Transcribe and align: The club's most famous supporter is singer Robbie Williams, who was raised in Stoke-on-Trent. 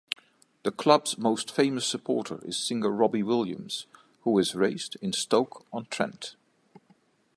The 0.63 0.71
club's 0.71 1.19
most 1.19 1.51
famous 1.51 1.85
supporter 1.85 2.39
is 2.43 2.57
singer 2.57 2.89
Robbie 2.89 3.21
Williams, 3.21 3.85
who 4.23 4.31
was 4.31 4.55
raised 4.55 4.97
in 4.99 5.13
Stoke-on-Trent. 5.13 6.33